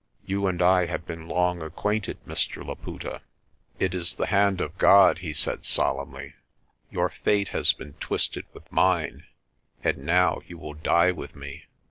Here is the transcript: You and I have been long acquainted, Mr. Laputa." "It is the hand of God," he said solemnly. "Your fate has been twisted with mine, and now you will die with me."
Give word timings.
You 0.25 0.47
and 0.47 0.63
I 0.63 0.87
have 0.87 1.05
been 1.05 1.27
long 1.27 1.61
acquainted, 1.61 2.17
Mr. 2.25 2.65
Laputa." 2.67 3.21
"It 3.77 3.93
is 3.93 4.15
the 4.15 4.25
hand 4.25 4.59
of 4.59 4.75
God," 4.79 5.19
he 5.19 5.31
said 5.31 5.63
solemnly. 5.63 6.33
"Your 6.89 7.09
fate 7.09 7.49
has 7.49 7.71
been 7.71 7.93
twisted 7.99 8.45
with 8.51 8.71
mine, 8.71 9.25
and 9.83 9.99
now 9.99 10.41
you 10.47 10.57
will 10.57 10.73
die 10.73 11.11
with 11.11 11.35
me." 11.35 11.65